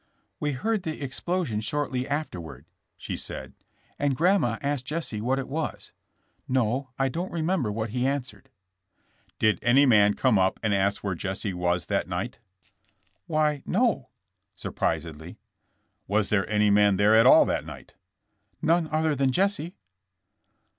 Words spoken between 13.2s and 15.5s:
Why, no, ''surprisedly.